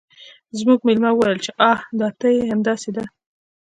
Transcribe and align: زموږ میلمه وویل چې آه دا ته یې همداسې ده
زموږ 0.57 0.79
میلمه 0.87 1.11
وویل 1.13 1.39
چې 1.45 1.51
آه 1.71 1.79
دا 1.99 2.07
ته 2.19 2.27
یې 2.35 2.41
همداسې 2.51 2.89
ده 2.95 3.03